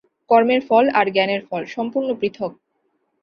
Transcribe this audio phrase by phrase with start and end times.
[0.29, 2.53] কর্মের ফল আর জ্ঞানের ফল সম্পূর্ণ পৃথক্।